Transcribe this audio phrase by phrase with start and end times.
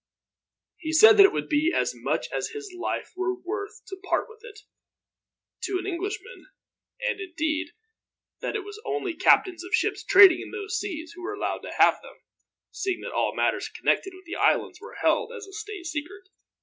[0.77, 4.27] He said that it would be as much as his life were worth to part
[4.27, 4.61] with it,
[5.65, 6.47] to an Englishman;
[6.99, 7.73] and, indeed,
[8.39, 11.73] that it was only captains of ships trading in those seas who were allowed to
[11.77, 12.15] have them,
[12.71, 16.29] seeing that all matters connected with the islands were held as a state secret.